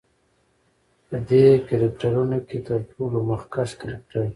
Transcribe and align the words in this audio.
په 1.07 1.17
دې 1.29 1.45
کرکترونو 1.67 2.37
کې 2.47 2.57
تر 2.67 2.79
ټولو 2.91 3.17
مخکښ 3.29 3.69
کرکتر 3.81 4.23